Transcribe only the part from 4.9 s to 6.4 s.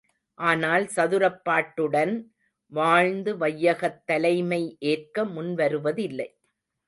ஏற்க முன் வருவதில்லை.